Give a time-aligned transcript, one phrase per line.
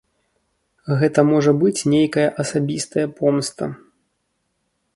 [1.01, 3.65] Гэта можа быць нейкая асабістая помста.